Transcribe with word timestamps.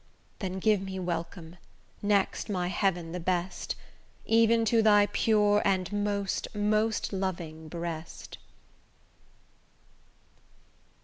Then 0.39 0.57
give 0.57 0.81
me 0.81 0.97
welcome, 0.97 1.57
next 2.01 2.49
my 2.49 2.69
heaven 2.69 3.11
the 3.11 3.19
best, 3.19 3.75
Even 4.25 4.65
to 4.65 4.81
thy 4.81 5.05
pure 5.13 5.61
and 5.63 5.93
most 5.93 6.47
most 6.55 7.13
loving 7.13 7.67
breast. 7.67 8.39